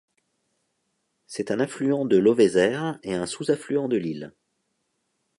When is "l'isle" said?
3.97-4.33